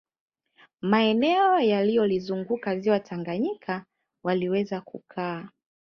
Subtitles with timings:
[0.81, 3.85] Maeneo yanayolizunguka ziwa Tanganyika
[4.23, 5.49] waliweza kukaa